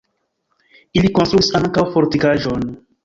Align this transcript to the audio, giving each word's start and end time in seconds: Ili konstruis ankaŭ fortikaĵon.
Ili 1.01 1.11
konstruis 1.19 1.49
ankaŭ 1.61 1.85
fortikaĵon. 1.97 2.67